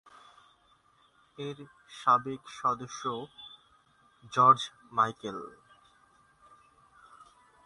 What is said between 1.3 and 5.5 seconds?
এর সাবেক সদস্য জর্জ মাইকেল।